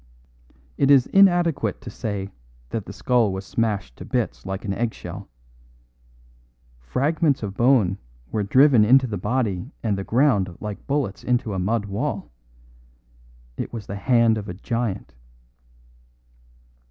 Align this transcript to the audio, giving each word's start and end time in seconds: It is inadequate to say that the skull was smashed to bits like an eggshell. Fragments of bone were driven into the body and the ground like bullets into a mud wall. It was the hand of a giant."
It 0.79 0.89
is 0.89 1.05
inadequate 1.05 1.79
to 1.81 1.91
say 1.91 2.31
that 2.71 2.87
the 2.87 2.91
skull 2.91 3.31
was 3.31 3.45
smashed 3.45 3.95
to 3.97 4.03
bits 4.03 4.47
like 4.47 4.65
an 4.65 4.73
eggshell. 4.73 5.29
Fragments 6.79 7.43
of 7.43 7.55
bone 7.55 7.99
were 8.31 8.41
driven 8.41 8.83
into 8.83 9.05
the 9.05 9.19
body 9.19 9.69
and 9.83 9.95
the 9.99 10.03
ground 10.03 10.57
like 10.59 10.87
bullets 10.87 11.23
into 11.23 11.53
a 11.53 11.59
mud 11.59 11.85
wall. 11.85 12.31
It 13.57 13.71
was 13.71 13.85
the 13.85 13.95
hand 13.95 14.39
of 14.39 14.49
a 14.49 14.55
giant." 14.55 15.13